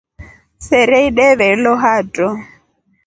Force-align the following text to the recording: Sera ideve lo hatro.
Sera 0.67 0.97
ideve 1.09 1.49
lo 1.63 1.73
hatro. 1.83 2.29